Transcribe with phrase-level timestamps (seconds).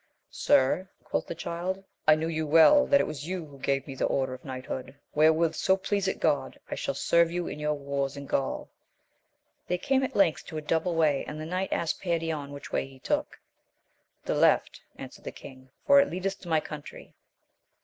[0.31, 3.93] Sir, quoth the Child, I knew you well, that it was you who gave me
[3.93, 7.75] the order of knighthood, wherewith, so please it God, I shall serve you in your
[7.75, 8.67] wars in Gaul.
[9.67, 12.87] They came at length to a double way, and the knight asked Perion which way
[12.87, 13.39] he took.
[14.25, 17.13] The left, answered the king, for it leadeth to my country.